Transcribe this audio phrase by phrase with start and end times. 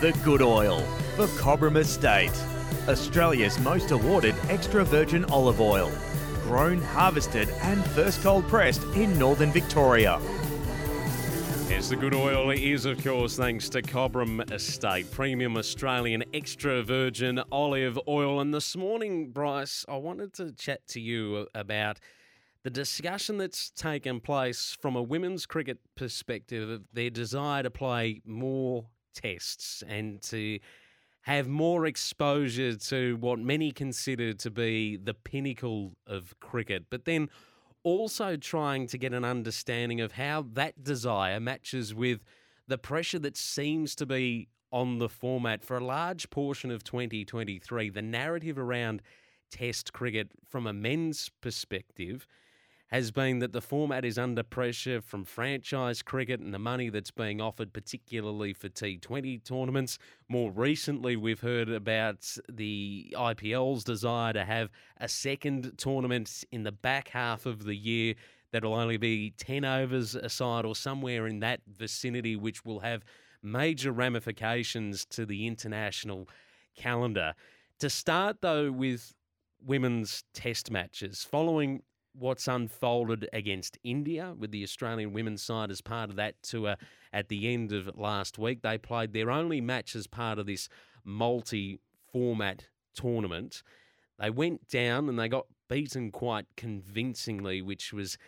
[0.00, 0.80] The Good Oil
[1.16, 2.32] for Cobram Estate.
[2.88, 5.92] Australia's most awarded extra virgin olive oil.
[6.44, 10.20] Grown, harvested, and first cold pressed in northern Victoria.
[11.68, 17.42] Yes, the good oil is, of course, thanks to Cobram Estate, premium Australian extra virgin
[17.52, 18.40] olive oil.
[18.40, 22.00] And this morning, Bryce, I wanted to chat to you about
[22.64, 28.20] the discussion that's taken place from a women's cricket perspective of their desire to play
[28.24, 30.58] more tests and to
[31.22, 36.86] have more exposure to what many consider to be the pinnacle of cricket.
[36.90, 37.28] But then
[37.82, 42.20] also trying to get an understanding of how that desire matches with
[42.66, 47.90] the pressure that seems to be on the format for a large portion of 2023.
[47.90, 49.02] The narrative around
[49.50, 52.26] Test cricket from a men's perspective
[52.88, 57.10] has been that the format is under pressure from franchise cricket and the money that's
[57.10, 59.98] being offered, particularly for T20 tournaments.
[60.28, 66.72] More recently, we've heard about the IPL's desire to have a second tournament in the
[66.72, 68.14] back half of the year
[68.52, 73.04] that'll only be 10 overs aside or somewhere in that vicinity, which will have
[73.42, 76.26] major ramifications to the international
[76.74, 77.34] calendar.
[77.80, 79.14] To start, though, with
[79.62, 81.82] women's test matches, following
[82.18, 86.76] what's unfolded against India with the Australian women's side as part of that tour
[87.12, 88.62] at the end of last week.
[88.62, 90.68] They played their only match as part of this
[91.04, 91.80] multi
[92.12, 93.62] format tournament.
[94.18, 98.18] They went down and they got beaten quite convincingly, which was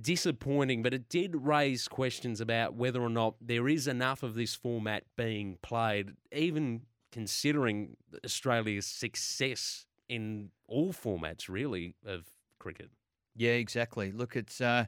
[0.00, 4.54] disappointing, but it did raise questions about whether or not there is enough of this
[4.54, 6.82] format being played, even
[7.12, 12.24] considering Australia's success in all formats, really, of
[12.58, 12.90] cricket.
[13.38, 14.10] Yeah, exactly.
[14.10, 14.86] Look, it's uh,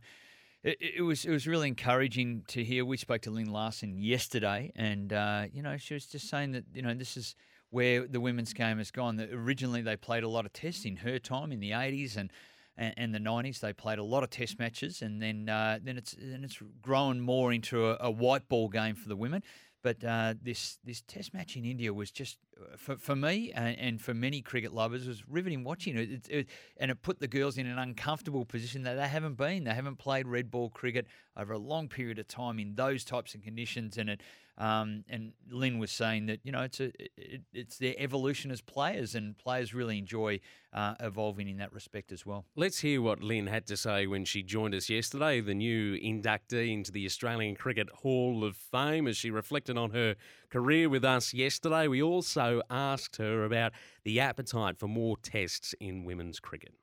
[0.64, 2.84] it, it was it was really encouraging to hear.
[2.84, 6.64] We spoke to Lyn Larsen yesterday, and uh, you know she was just saying that
[6.74, 7.36] you know this is
[7.70, 9.16] where the women's game has gone.
[9.16, 12.30] That originally they played a lot of tests in her time in the eighties and.
[12.76, 15.98] And, and the '90s, they played a lot of Test matches, and then uh, then
[15.98, 19.42] it's then it's grown more into a, a white ball game for the women.
[19.82, 23.78] But uh, this this Test match in India was just uh, for, for me and,
[23.78, 26.10] and for many cricket lovers was riveting watching it.
[26.10, 26.46] It, it.
[26.76, 29.64] And it put the girls in an uncomfortable position that they haven't been.
[29.64, 33.34] They haven't played red ball cricket over a long period of time in those types
[33.34, 33.96] of conditions.
[33.96, 34.20] And it
[34.60, 38.60] um, and Lyn was saying that you know it's a it, it's their evolution as
[38.60, 40.38] players, and players really enjoy
[40.74, 42.44] uh, evolving in that respect as well.
[42.54, 46.74] Let's hear what Lyn had to say when she joined us yesterday, the new inductee
[46.74, 50.14] into the Australian Cricket Hall of Fame, as she reflected on her
[50.50, 51.88] career with us yesterday.
[51.88, 53.72] We also asked her about
[54.04, 56.74] the appetite for more tests in women's cricket.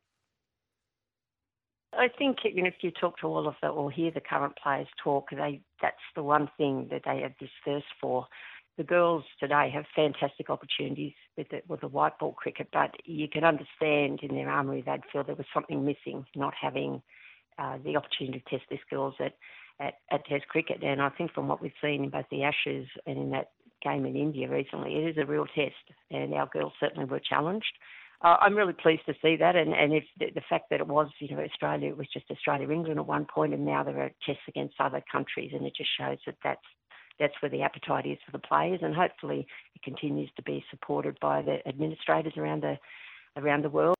[1.97, 4.57] I think you know if you talk to all of the or hear the current
[4.61, 8.27] players talk, they that's the one thing that they have this thirst for.
[8.77, 13.27] The girls today have fantastic opportunities with the, with the white ball cricket, but you
[13.27, 17.01] can understand in their armoury they'd feel there was something missing, not having
[17.57, 19.33] uh, the opportunity to test these girls at,
[19.79, 20.83] at, at Test cricket.
[20.83, 23.50] And I think from what we've seen in both the Ashes and in that
[23.81, 25.73] game in India recently, it is a real test,
[26.11, 27.73] and our girls certainly were challenged
[28.21, 30.87] uh, I'm really pleased to see that, and and if the, the, fact that it
[30.87, 33.99] was, you know, Australia, it was just Australia, England at one point, and now there
[33.99, 36.65] are tests against other countries, and it just shows that that's
[37.19, 41.17] that's where the appetite is for the players, and hopefully it continues to be supported
[41.21, 42.77] by the administrators around the
[43.35, 43.95] around the world.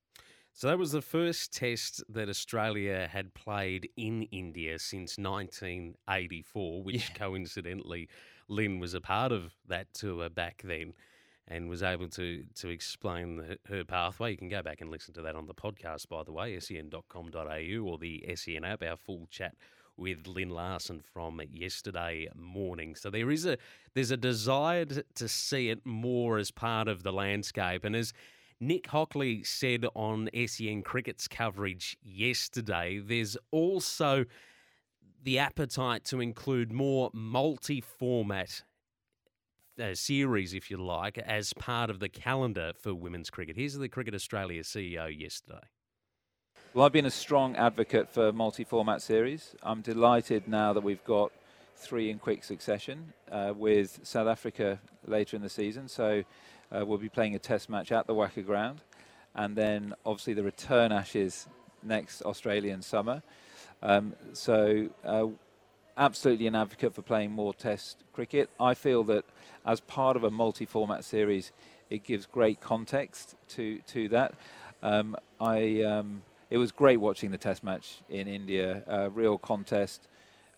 [0.54, 7.10] So that was the first test that Australia had played in India since 1984, which
[7.10, 7.16] yeah.
[7.16, 8.10] coincidentally
[8.48, 10.94] Lyn was a part of that tour back then
[11.48, 14.32] and was able to to explain the, her pathway.
[14.32, 17.80] You can go back and listen to that on the podcast, by the way, sen.com.au
[17.84, 18.84] or the SEN app.
[18.84, 19.56] Our full chat
[19.98, 22.96] with Lyn Larsen from yesterday morning.
[22.96, 23.58] So there is a
[23.94, 28.14] there's a desire to, see it more as part of the landscape, and as
[28.60, 34.26] Nick Hockley said on SEN Cricket's coverage yesterday, there's also
[35.24, 38.64] the appetite to include more multi format
[39.80, 43.56] uh, series, if you like, as part of the calendar for women's cricket.
[43.56, 45.68] Here's the Cricket Australia CEO yesterday.
[46.74, 49.56] Well, I've been a strong advocate for multi format series.
[49.64, 51.32] I'm delighted now that we've got
[51.76, 55.88] three in quick succession uh, with South Africa later in the season.
[55.88, 56.24] So
[56.72, 58.82] uh, we'll be playing a test match at the WACA ground.
[59.36, 61.48] And then obviously the return Ashes
[61.84, 63.22] next Australian summer.
[63.82, 65.28] Um, so uh,
[65.98, 68.50] absolutely an advocate for playing more test cricket.
[68.60, 69.26] I feel that
[69.66, 71.52] as part of a multi-format series,
[71.90, 74.36] it gives great context to to that.
[74.84, 80.08] Um, I um, it was great watching the test match in India, uh, real contest.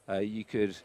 [0.07, 0.75] Uh, you could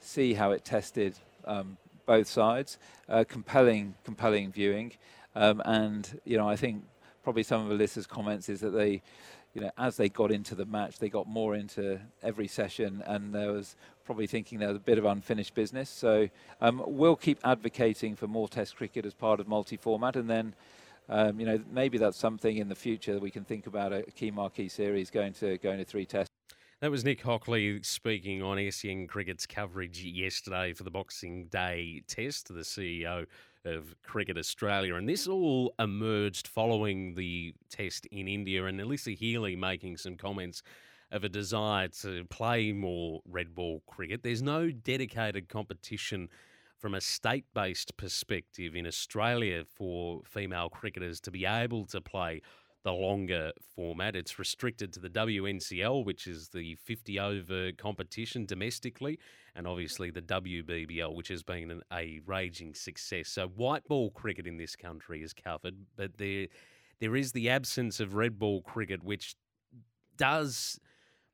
[0.00, 1.14] see how it tested
[1.44, 2.78] um, both sides,
[3.08, 4.92] uh, compelling compelling viewing,
[5.34, 6.84] um, and you know I think
[7.22, 9.02] probably some of Alyssa's comments is that they
[9.54, 13.34] you know, as they got into the match, they got more into every session, and
[13.34, 15.90] there was probably thinking there was a bit of unfinished business.
[15.90, 16.28] So
[16.60, 20.54] um, we'll keep advocating for more Test cricket as part of multi-format, and then.
[21.12, 24.02] Um, you know, maybe that's something in the future that we can think about a
[24.02, 26.30] key marquee series going to going to three tests.
[26.80, 32.48] That was Nick Hockley speaking on SEN Cricket's coverage yesterday for the Boxing Day Test.
[32.48, 33.26] The CEO
[33.64, 34.94] of Cricket Australia.
[34.94, 40.62] And this all emerged following the test in India and Alyssa Healy making some comments
[41.10, 44.22] of a desire to play more red ball cricket.
[44.22, 46.28] There's no dedicated competition
[46.78, 52.40] from a state based perspective in Australia for female cricketers to be able to play
[52.82, 54.16] the longer format.
[54.16, 59.18] It's restricted to the WNCL, which is the 50 over competition domestically,
[59.54, 63.28] and obviously the WBBL, which has been an, a raging success.
[63.28, 66.46] So white ball cricket in this country is covered, but there
[67.00, 69.34] there is the absence of red ball cricket, which
[70.16, 70.78] does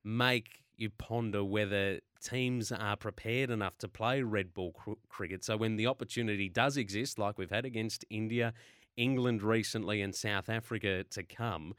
[0.05, 5.45] make you ponder whether teams are prepared enough to play red ball cr- cricket.
[5.45, 8.53] So when the opportunity does exist, like we've had against India
[8.97, 11.75] England recently and South Africa to come.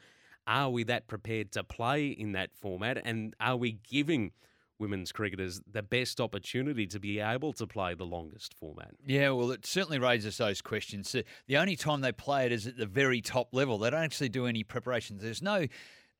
[0.46, 3.02] Are we that prepared to play in that format?
[3.04, 4.32] And are we giving
[4.80, 8.92] women's cricketers the best opportunity to be able to play the longest format?
[9.06, 11.16] Yeah, well, it certainly raises those questions.
[11.48, 13.78] The only time they play it is at the very top level.
[13.78, 15.22] They don't actually do any preparations.
[15.24, 15.68] There's no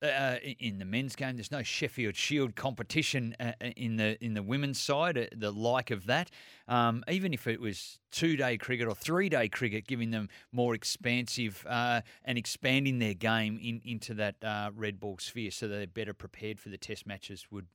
[0.02, 1.36] uh, in the men's game.
[1.36, 5.52] There's no Sheffield Shield competition uh, uh, in the in the women's side, uh, the
[5.52, 6.30] like of that.
[6.68, 10.76] Um, even if it was two day cricket or three day cricket, giving them more
[10.76, 15.88] expansive uh, and expanding their game in, into that uh, red ball sphere, so they're
[15.88, 17.68] better prepared for the test matches would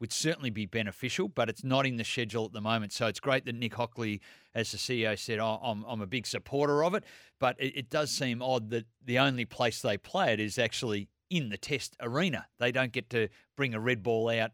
[0.00, 1.28] would certainly be beneficial.
[1.28, 4.20] But it's not in the schedule at the moment, so it's great that Nick Hockley,
[4.54, 7.04] as the CEO said, oh, I'm I'm a big supporter of it.
[7.40, 11.08] But it, it does seem odd that the only place they play it is actually
[11.30, 12.46] in the test arena.
[12.58, 14.52] They don't get to bring a red ball out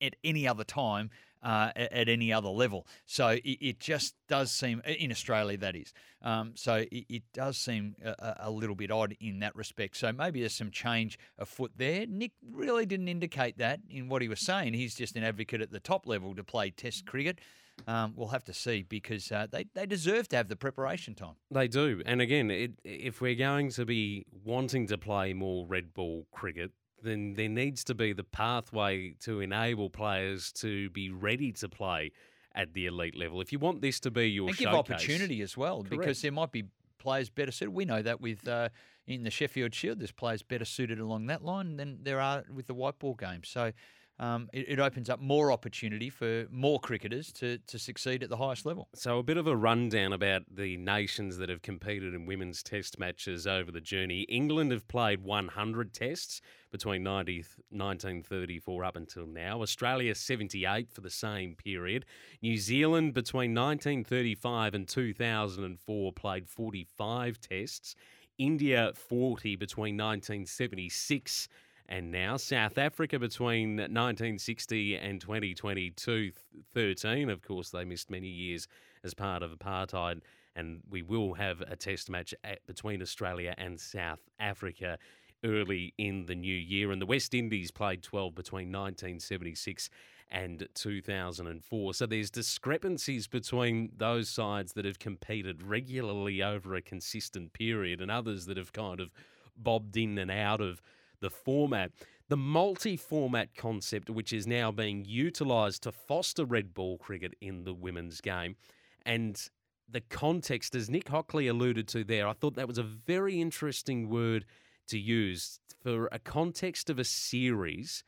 [0.00, 1.10] at any other time
[1.44, 2.86] uh, at, any other level.
[3.04, 5.92] So it, it, just does seem, in Australia, that is.
[6.22, 9.98] Um, so it, it, does seem a, a, little bit odd in that respect.
[9.98, 12.06] So maybe there's some change afoot there.
[12.06, 14.72] Nick really didn't indicate that in what he was saying.
[14.72, 17.40] He's just an advocate at the top level to play test cricket.
[17.86, 21.34] Um, we'll have to see because uh, they, they deserve to have the preparation time.
[21.50, 22.02] They do.
[22.06, 26.70] And again, it, if we're going to be wanting to play more red ball cricket,
[27.02, 32.12] then there needs to be the pathway to enable players to be ready to play
[32.54, 33.40] at the elite level.
[33.40, 35.90] If you want this to be your and give showcase, opportunity as well, correct.
[35.90, 36.64] because there might be
[36.98, 37.74] players better suited.
[37.74, 38.70] We know that with uh,
[39.06, 42.66] in the Sheffield Shield, there's players better suited along that line than there are with
[42.66, 43.42] the white ball game.
[43.44, 43.72] So
[44.20, 48.36] um, it, it, opens up more opportunity for more cricketers to, to succeed at the
[48.36, 48.88] highest level.
[48.94, 52.96] So, a bit of a rundown about the nations that have competed in women's test
[52.96, 54.20] matches over the journey.
[54.22, 56.40] England have played 100 tests
[56.70, 57.38] between 90,
[57.70, 59.62] 1934 up until now.
[59.62, 62.04] Australia 78 for the same period.
[62.40, 67.96] New Zealand between 1935 and 2004 played 45 tests.
[68.38, 71.48] India 40 between 1976
[71.88, 72.36] and now.
[72.36, 76.32] South Africa between 1960 and 2022,
[76.72, 77.30] 13.
[77.30, 78.66] Of course, they missed many years
[79.02, 80.20] as part of apartheid,
[80.56, 84.98] and we will have a test match at, between Australia and South Africa
[85.44, 86.90] early in the new year.
[86.90, 89.90] And the West Indies played 12 between 1976
[90.30, 91.94] and 2004.
[91.94, 98.10] So there's discrepancies between those sides that have competed regularly over a consistent period and
[98.10, 99.12] others that have kind of
[99.56, 100.80] bobbed in and out of
[101.20, 101.90] the format.
[102.28, 107.64] the multi format concept, which is now being utilised to foster red ball cricket in
[107.64, 108.56] the women's game,
[109.04, 109.50] and
[109.88, 114.08] the context, as Nick Hockley alluded to there, I thought that was a very interesting
[114.08, 114.46] word
[114.88, 118.02] to use for a context of a series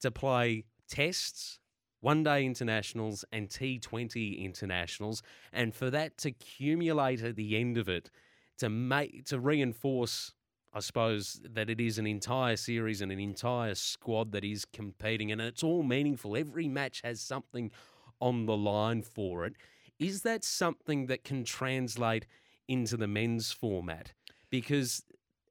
[0.00, 1.60] to play tests,
[2.00, 7.88] one day internationals, and T20 internationals, and for that to accumulate at the end of
[7.88, 8.10] it
[8.58, 10.34] to make to reinforce
[10.72, 15.32] I suppose that it is an entire series and an entire squad that is competing,
[15.32, 16.36] and it's all meaningful.
[16.36, 17.72] Every match has something
[18.20, 19.54] on the line for it.
[19.98, 22.26] Is that something that can translate
[22.68, 24.12] into the men's format?
[24.48, 25.02] Because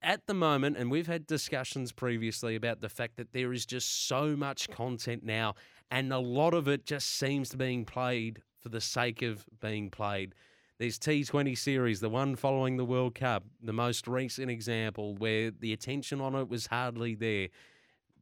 [0.01, 4.07] at the moment, and we've had discussions previously about the fact that there is just
[4.07, 5.55] so much content now,
[5.91, 9.45] and a lot of it just seems to be being played for the sake of
[9.59, 10.33] being played.
[10.79, 15.73] There's T20 series, the one following the World Cup, the most recent example where the
[15.73, 17.49] attention on it was hardly there.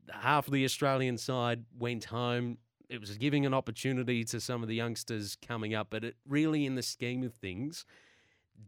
[0.10, 2.58] Half of the Australian side went home.
[2.90, 6.66] It was giving an opportunity to some of the youngsters coming up, but it really,
[6.66, 7.86] in the scheme of things,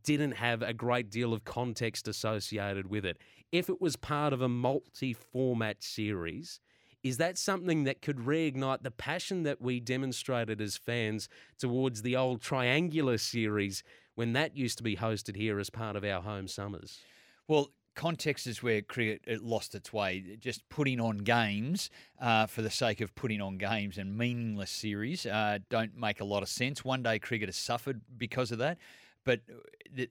[0.03, 3.17] didn't have a great deal of context associated with it.
[3.51, 6.59] If it was part of a multi format series,
[7.03, 12.15] is that something that could reignite the passion that we demonstrated as fans towards the
[12.15, 13.83] old triangular series
[14.15, 16.99] when that used to be hosted here as part of our home summers?
[17.47, 20.37] Well, context is where cricket lost its way.
[20.39, 21.89] Just putting on games
[22.21, 26.25] uh, for the sake of putting on games and meaningless series uh, don't make a
[26.25, 26.83] lot of sense.
[26.83, 28.77] One day cricket has suffered because of that.
[29.25, 29.41] But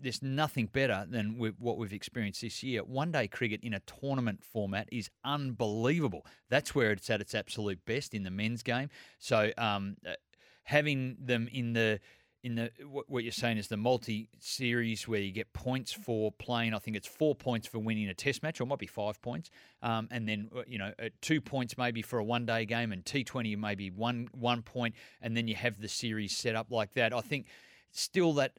[0.01, 2.83] there's nothing better than what we've experienced this year.
[2.83, 6.27] One day cricket in a tournament format is unbelievable.
[6.49, 8.91] That's where it's at its absolute best in the men's game.
[9.19, 10.13] So um, uh,
[10.65, 12.01] having them in the
[12.45, 16.73] in the what you're saying is the multi series where you get points for playing.
[16.73, 19.21] I think it's four points for winning a test match, or it might be five
[19.21, 19.51] points,
[19.83, 22.93] um, and then uh, you know uh, two points maybe for a one day game,
[22.93, 26.95] and T20 maybe one one point, and then you have the series set up like
[26.95, 27.13] that.
[27.13, 27.47] I think
[27.91, 28.53] still that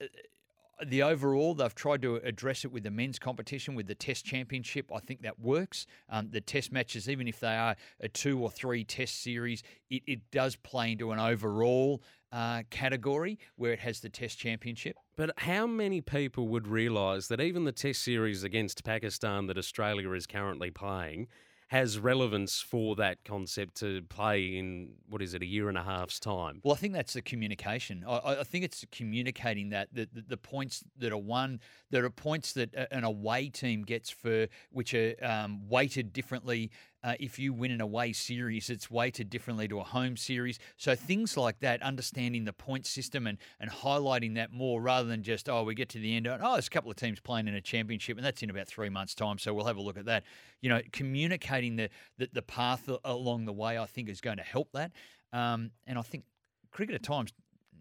[0.86, 4.92] the overall, they've tried to address it with the men's competition, with the Test Championship.
[4.94, 5.86] I think that works.
[6.10, 10.04] Um, the Test matches, even if they are a two or three Test series, it,
[10.08, 14.96] it does play into an overall uh, category where it has the Test Championship.
[15.16, 20.12] But how many people would realise that even the Test series against Pakistan that Australia
[20.14, 21.28] is currently playing
[21.70, 25.84] has relevance for that concept to play in what is it a year and a
[25.84, 26.62] half's time?
[26.64, 28.04] Well, I think that's the communication.
[28.08, 31.60] I, I think it's communicating that the, the, the points that are won,
[31.92, 36.72] there are points that an away team gets for which are um, weighted differently.
[37.04, 40.60] Uh, if you win an away series, it's weighted differently to a home series.
[40.78, 45.24] So things like that, understanding the point system and, and highlighting that more rather than
[45.24, 47.56] just, oh, we get to the end, oh, there's a couple of teams playing in
[47.56, 50.06] a championship, and that's in about three months' time, so we'll have a look at
[50.06, 50.24] that.
[50.62, 54.44] You know, communicating the, the, the path along the way, I think, is going to
[54.44, 54.92] help that.
[55.32, 56.24] Um, and I think
[56.72, 57.32] cricket at times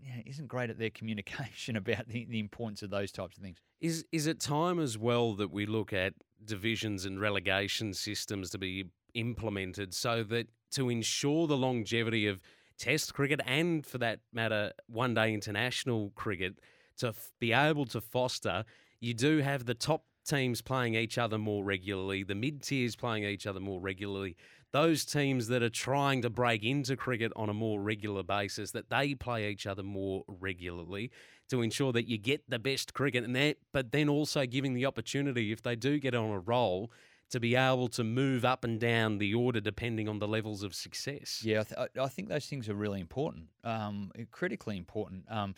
[0.02, 3.58] yeah, isn't great at their communication about the, the importance of those types of things.
[3.80, 8.58] Is is it time as well that we look at divisions and relegation systems to
[8.58, 12.40] be implemented so that to ensure the longevity of
[12.78, 16.60] Test cricket and, for that matter, one day international cricket,
[16.98, 18.64] to f- be able to foster,
[19.00, 23.24] you do have the top teams playing each other more regularly, the mid tiers playing
[23.24, 24.36] each other more regularly.
[24.70, 28.90] Those teams that are trying to break into cricket on a more regular basis, that
[28.90, 31.10] they play each other more regularly
[31.48, 34.86] to ensure that you get the best cricket, and that, but then also giving the
[34.86, 36.92] opportunity if they do get on a roll
[37.30, 40.74] to be able to move up and down the order depending on the levels of
[40.74, 41.42] success.
[41.44, 45.24] Yeah, I, th- I think those things are really important, um, critically important.
[45.28, 45.54] Um,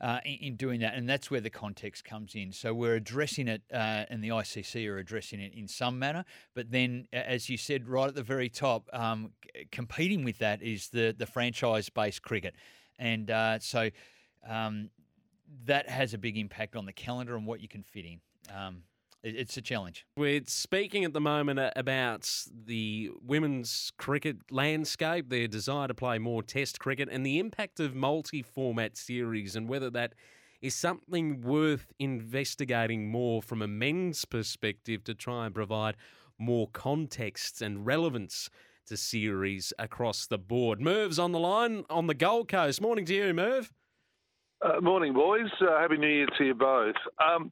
[0.00, 2.52] uh, in, in, doing that, and that's where the context comes in.
[2.52, 6.24] So we're addressing it, uh, and the ICC are addressing it in some manner.
[6.54, 10.62] But then, as you said right at the very top, um, c- competing with that
[10.62, 12.54] is the the franchise-based cricket,
[12.98, 13.90] and uh, so
[14.48, 14.88] um,
[15.66, 18.20] that has a big impact on the calendar and what you can fit in.
[18.54, 18.84] Um,
[19.22, 20.06] it's a challenge.
[20.16, 26.42] We're speaking at the moment about the women's cricket landscape, their desire to play more
[26.42, 30.14] test cricket, and the impact of multi format series, and whether that
[30.62, 35.96] is something worth investigating more from a men's perspective to try and provide
[36.38, 38.50] more context and relevance
[38.86, 40.80] to series across the board.
[40.80, 42.80] Merv's on the line on the Gold Coast.
[42.80, 43.72] Morning to you, Merv.
[44.62, 45.48] Uh, morning, boys.
[45.62, 46.94] Uh, Happy New Year to you both.
[47.24, 47.50] Um,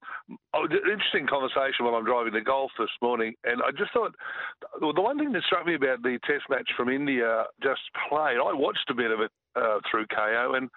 [0.53, 4.15] oh, interesting conversation while I'm driving to golf this morning, and I just thought
[4.79, 8.37] the one thing that struck me about the Test match from India just played.
[8.37, 10.69] I watched a bit of it uh, through Kayo, and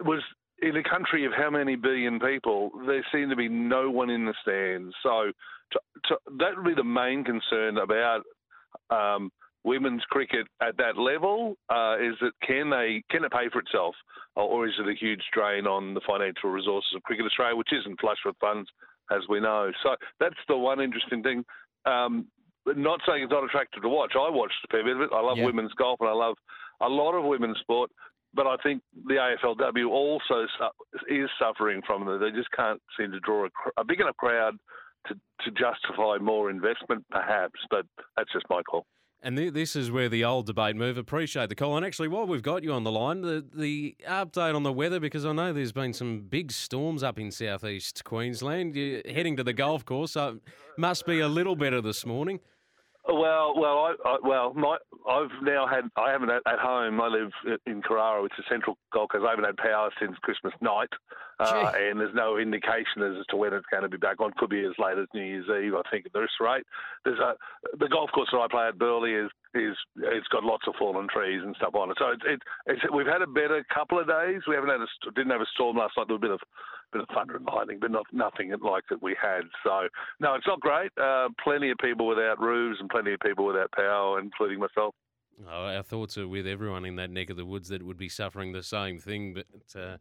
[0.00, 0.22] was
[0.62, 4.24] in a country of how many billion people, there seemed to be no one in
[4.24, 4.94] the stands.
[5.02, 5.32] So
[5.72, 8.22] to, to, that would be the main concern about
[8.88, 9.30] um,
[9.64, 11.56] women's cricket at that level?
[11.68, 13.94] Uh, is it can they can it pay for itself,
[14.36, 18.00] or, is it a huge drain on the financial resources of Cricket Australia, which isn't
[18.00, 18.68] flush with funds,
[19.10, 19.70] as we know?
[19.82, 21.44] So that's the one interesting thing.
[21.86, 22.26] Um,
[22.66, 24.12] not saying it's not attractive to watch.
[24.14, 25.10] I watched a fair bit of it.
[25.12, 25.44] I love Yeah.
[25.46, 26.36] women's golf and I love
[26.80, 27.90] a lot of women's sport.
[28.36, 32.18] But I think the AFLW also su- is suffering from it.
[32.18, 34.56] They just can't seem to draw a, cr- a big enough crowd
[35.06, 37.60] to, to justify more investment, perhaps.
[37.70, 38.86] But that's just my call.
[39.24, 40.98] And th- this is where the old debate move.
[40.98, 41.78] Appreciate the call.
[41.78, 45.00] And actually, while we've got you on the line, the, the update on the weather,
[45.00, 48.76] because I know there's been some big storms up in southeast Queensland.
[48.76, 50.42] You're heading to the golf course, so it
[50.76, 52.40] must be a little better this morning.
[53.06, 55.84] Well, well, I, I well, my, I've now had.
[55.94, 57.00] I haven't at, at home.
[57.02, 57.30] I live
[57.66, 59.24] in Carrara, which is central Gold Coast.
[59.26, 60.88] I haven't had power since Christmas night,
[61.38, 64.32] uh, and there's no indication as to when it's going to be back on.
[64.38, 66.64] Could be as late as New Year's Eve, I think, at this rate.
[67.04, 67.34] There's a
[67.78, 71.08] the golf course that I play at Burleigh is is it's got lots of fallen
[71.08, 71.96] trees and stuff on it.
[71.98, 74.42] So it's it, it's we've had a better couple of days.
[74.48, 76.08] We haven't had a didn't have a storm last night.
[76.08, 76.40] There was a bit of
[76.92, 79.42] bit of thunder and lightning, but not nothing like that we had.
[79.62, 79.88] So
[80.20, 80.90] no, it's not great.
[81.00, 84.94] Uh, plenty of people without roofs and plenty of people without power, including myself.
[85.48, 88.08] Oh, our thoughts are with everyone in that neck of the woods that would be
[88.08, 89.34] suffering the same thing.
[89.34, 89.96] But uh,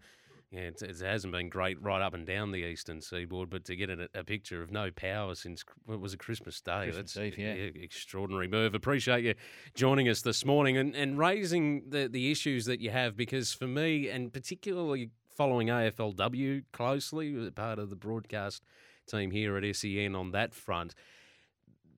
[0.54, 3.50] yeah, it, it hasn't been great right up and down the eastern seaboard.
[3.50, 6.86] But to get a, a picture of no power since what was a Christmas Day,
[6.92, 7.54] Christmas that's Eve, yeah.
[7.82, 8.76] extraordinary move.
[8.76, 9.34] Appreciate you
[9.74, 13.68] joining us this morning and, and raising the, the issues that you have because for
[13.68, 18.64] me, and particularly following AFLW closely, part of the broadcast
[19.08, 20.94] team here at SEN on that front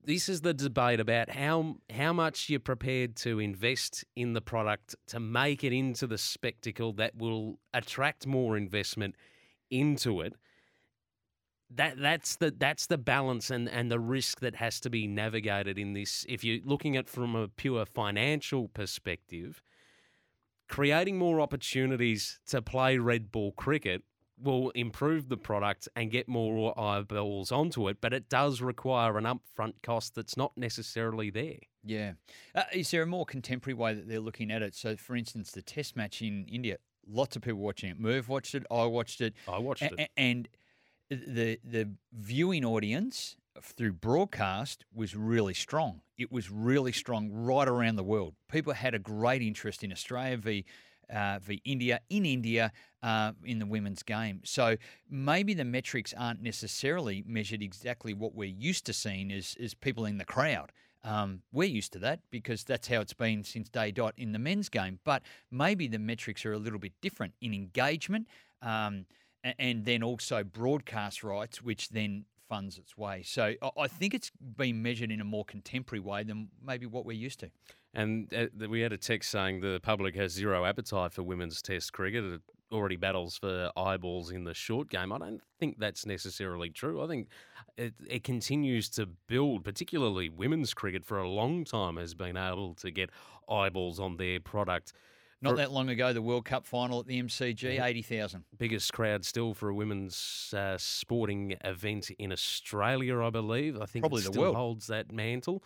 [0.06, 4.94] this is the debate about how how much you're prepared to invest in the product
[5.08, 9.16] to make it into the spectacle that will attract more investment
[9.68, 10.34] into it.
[11.68, 15.76] That that's the that's the balance and, and the risk that has to be navigated
[15.76, 16.24] in this.
[16.28, 19.60] If you're looking at from a pure financial perspective,
[20.68, 24.04] creating more opportunities to play red ball cricket
[24.40, 29.24] will improve the product and get more eyeballs onto it, but it does require an
[29.24, 31.58] upfront cost that's not necessarily there.
[31.82, 32.12] Yeah.
[32.54, 34.74] Uh, is there a more contemporary way that they're looking at it?
[34.74, 36.76] So, for instance, the test match in India,
[37.08, 37.98] lots of people watching it.
[37.98, 38.64] Merv watched it.
[38.70, 39.34] I watched it.
[39.48, 40.10] I watched A- it.
[40.16, 40.48] And
[41.08, 46.02] the the viewing audience through broadcast was really strong.
[46.18, 48.34] It was really strong right around the world.
[48.50, 50.64] People had a great interest in Australia v
[51.14, 54.40] uh, v India in India uh, in the women's game.
[54.44, 54.76] So
[55.10, 60.04] maybe the metrics aren't necessarily measured exactly what we're used to seeing as as people
[60.04, 60.72] in the crowd.
[61.04, 64.40] Um, we're used to that because that's how it's been since day dot in the
[64.40, 64.98] men's game.
[65.04, 68.26] But maybe the metrics are a little bit different in engagement
[68.60, 69.06] um,
[69.58, 73.22] and then also broadcast rights, which then funds its way.
[73.22, 77.16] So I- think it's been measured in a more contemporary way than maybe what we're
[77.16, 77.50] used to.
[77.96, 81.94] And uh, we had a text saying the public has zero appetite for women's Test
[81.94, 82.24] cricket.
[82.24, 85.12] It already battles for eyeballs in the short game.
[85.12, 87.02] I don't think that's necessarily true.
[87.02, 87.28] I think
[87.78, 92.74] it, it continues to build, particularly women's cricket for a long time has been able
[92.74, 93.08] to get
[93.48, 94.92] eyeballs on their product.
[95.40, 98.44] Not that long ago, the World Cup final at the MCG, 80,000.
[98.58, 103.80] biggest crowd still for a women's uh, sporting event in Australia, I believe.
[103.80, 104.56] I think Probably it the still world.
[104.56, 105.62] holds that mantle.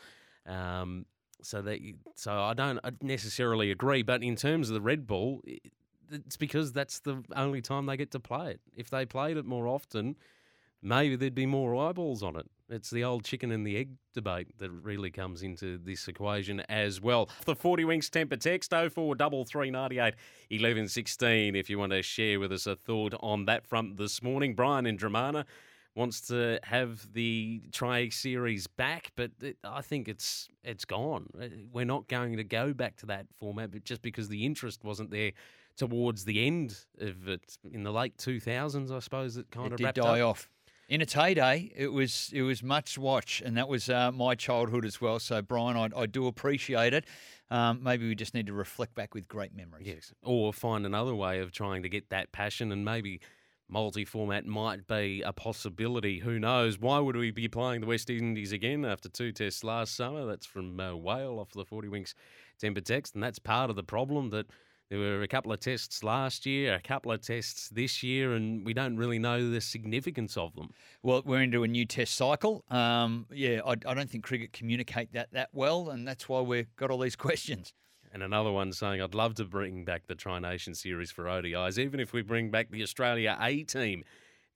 [0.46, 1.06] Um,
[1.42, 5.07] so that you- so I don't uh, necessarily agree, but in terms of the red
[5.07, 5.59] ball, i-
[6.12, 8.61] it's because that's the only time they get to play it.
[8.76, 10.16] If they played it more often,
[10.83, 12.46] maybe there'd be more eyeballs on it.
[12.68, 17.00] It's the old chicken and the egg debate that really comes into this equation as
[17.00, 17.29] well.
[17.44, 20.14] The 40 Winks Tempur text 043398
[20.50, 24.55] 1116 if you want to share with us a thought on that front this morning.
[24.55, 25.44] Brian in Dromana
[25.94, 31.26] wants to have the Tri series back, but it, I think it's it's gone.
[31.40, 34.85] Uh, We're not going to go back to that format, but just because the interest
[34.85, 35.33] wasn't there
[35.76, 39.79] towards the end of it in the late 2000s, I suppose it kind It of
[39.79, 40.29] did die up.
[40.31, 40.50] off.
[40.88, 44.85] In its heyday, it was it was much watch, and that was uh, my childhood
[44.85, 45.20] as well.
[45.20, 47.05] So, Brian, I, I do appreciate it.
[47.48, 49.87] Um, maybe we just need to reflect back with great memories.
[49.87, 53.20] Yes, or find another way of trying to get that passion, and maybe
[53.70, 56.18] multi-format might be a possibility.
[56.20, 56.78] Who knows?
[56.78, 60.26] Why would we be playing the West Indies again after two tests last summer?
[60.26, 62.14] That's from uh, Whale off the Forty Winks
[62.62, 64.46] Tempur text, and that's part of the problem that.
[64.90, 68.66] There were a couple of tests last year, a couple of tests this year, and
[68.66, 70.70] we don't really know the significance of them.
[71.04, 72.64] Well, we're into a new test cycle.
[72.70, 76.74] Um, yeah, I, I don't think cricket communicate that that well, and that's why we've
[76.74, 77.72] got all these questions.
[78.12, 81.79] And another one saying, I'd love to bring back the Tri Nation series for ODIs,
[81.79, 84.05] even if we bring back the Australia A team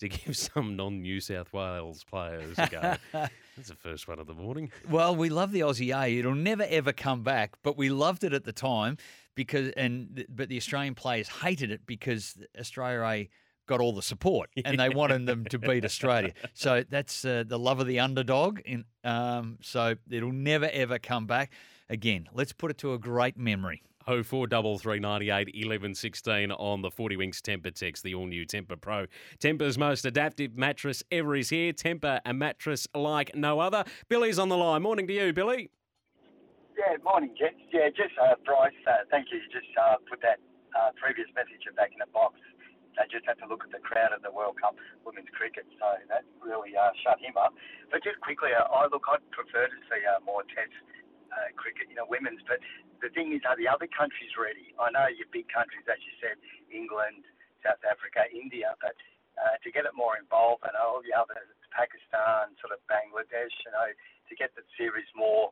[0.00, 2.96] to give some non-New South Wales players a go.
[3.56, 4.72] That's the first one of the morning.
[4.90, 6.18] Well, we love the Aussie A.
[6.18, 8.96] It'll never ever come back, but we loved it at the time
[9.36, 13.28] because and but the Australian players hated it because Australia A
[13.66, 16.32] got all the support and they wanted them to beat Australia.
[16.52, 18.60] So that's uh, the love of the underdog.
[18.64, 21.52] In, um, so it'll never ever come back.
[21.90, 23.82] Again, let's put it to a great memory.
[24.06, 28.14] Oh four double three ninety eight eleven sixteen on the Forty Winks Tempur Text, the
[28.14, 29.06] all new Tempur Pro.
[29.38, 31.72] Tempur's most adaptive mattress ever is here.
[31.72, 33.84] Tempur, a mattress like no other.
[34.08, 34.82] Billy's on the line.
[34.82, 35.70] Morning to you, Billy.
[36.76, 37.60] Yeah, morning, gents.
[37.72, 39.38] Yeah, just uh, Bryce, uh, thank you.
[39.38, 40.40] You just uh, put that
[40.76, 42.36] uh, previous message back in the box.
[42.96, 45.86] They just had to look at the crowd at the World Cup women's cricket, so
[46.08, 47.56] that really uh, shut him up.
[47.90, 50.76] But just quickly, uh, I look, I'd prefer to see uh, more Test
[51.34, 52.40] uh, cricket, you know, women's.
[52.46, 52.62] But
[53.02, 54.70] the thing is, are the other countries ready?
[54.78, 56.38] I know your big countries, as you said,
[56.70, 57.26] England,
[57.66, 58.94] South Africa, India, but
[59.34, 61.36] uh, to get it more involved, and all the other
[61.74, 63.90] Pakistan, sort of Bangladesh, you know,
[64.30, 65.50] to get the series more,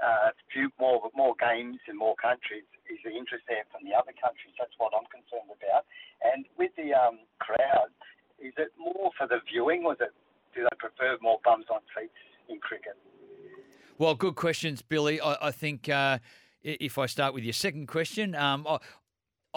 [0.00, 4.14] uh, few more more games in more countries is the interest there from the other
[4.16, 4.54] countries.
[4.56, 5.84] That's what I'm concerned about.
[6.22, 7.92] And with the um, crowd,
[8.38, 10.14] is it more for the viewing, or is it,
[10.54, 12.14] do they prefer more bums on seats
[12.48, 12.96] in cricket?
[13.98, 15.20] Well, good questions, Billy.
[15.20, 16.18] I, I think uh,
[16.62, 18.78] if I start with your second question, um, I,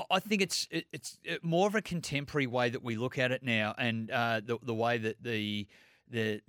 [0.10, 3.76] I think it's it's more of a contemporary way that we look at it now,
[3.78, 5.68] and uh, the the way that the
[6.10, 6.42] the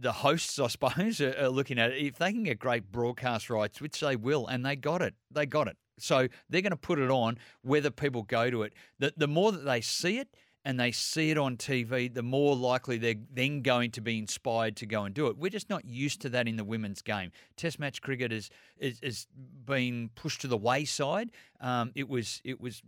[0.00, 2.04] the hosts, I suppose, are, are looking at it.
[2.04, 5.46] If they can get great broadcast rights, which they will, and they got it, they
[5.46, 5.76] got it.
[6.00, 8.72] So they're going to put it on whether people go to it.
[8.98, 10.28] The, the more that they see it
[10.64, 14.76] and they see it on TV, the more likely they're then going to be inspired
[14.76, 15.38] to go and do it.
[15.38, 17.32] We're just not used to that in the women's game.
[17.56, 19.26] Test match cricket is is, is
[19.64, 21.30] been pushed to the wayside.
[21.60, 22.82] Um, it was it was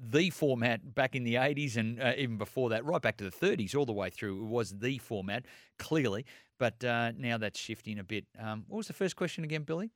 [0.00, 3.30] the format back in the 80s and uh, even before that, right back to the
[3.30, 4.44] 30s, all the way through.
[4.44, 5.44] It was the format,
[5.78, 6.24] clearly.
[6.58, 8.24] But uh, now that's shifting a bit.
[8.38, 9.90] Um, what was the first question again, Billy?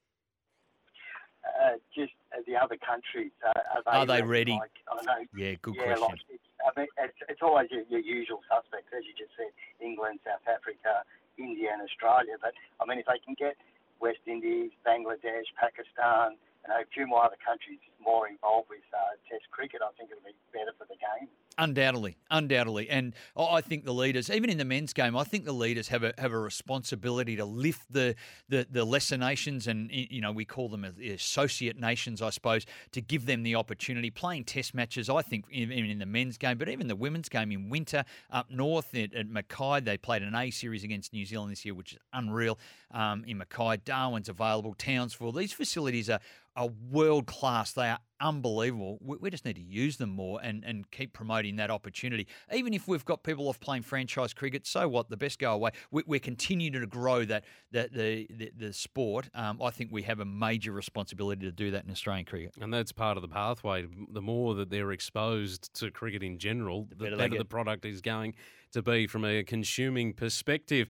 [1.45, 3.53] Uh, just uh, the other countries, uh,
[3.87, 4.53] are they, Are they ready?
[4.53, 6.09] Like, I know, Yeah, good yeah, question.
[6.09, 9.51] Like I mean, it's, it's always your, your usual suspects, as you just said,
[9.83, 11.03] England, South Africa,
[11.39, 12.39] India, and Australia.
[12.41, 13.59] But I mean, if they can get
[14.01, 16.39] West Indies, Bangladesh, Pakistan,
[16.73, 20.23] know, a few more other countries more involved with uh, Test cricket, I think it'll
[20.25, 21.29] be better for the game.
[21.59, 25.53] Undoubtedly, undoubtedly, and I think the leaders, even in the men's game, I think the
[25.53, 28.15] leaders have a have a responsibility to lift the
[28.49, 32.65] the, the lesser nations, and you know we call them the associate nations, I suppose,
[32.93, 35.11] to give them the opportunity playing Test matches.
[35.11, 38.51] I think even in the men's game, but even the women's game in winter up
[38.51, 41.93] north at, at Mackay, they played an A series against New Zealand this year, which
[41.93, 42.59] is unreal.
[42.93, 45.33] Um, in Mackay, Darwin's available, Townsville.
[45.33, 46.21] These facilities are
[46.57, 47.73] are world class.
[47.73, 48.99] They are unbelievable.
[49.01, 52.27] We, we, just need to use them more and, and keep promoting that opportunity.
[52.53, 55.09] Even if we've got people off playing franchise cricket, so what?
[55.09, 55.71] The best go away.
[55.91, 59.29] We, we're continuing to grow that, that the, the, the sport.
[59.35, 62.55] Um, I think we have a major responsibility to do that in Australian cricket.
[62.61, 63.87] And that's part of the pathway.
[64.13, 68.01] The more that they're exposed to cricket in general, the, better better, the product is
[68.01, 68.35] going
[68.73, 70.73] to be from a consuming perspective.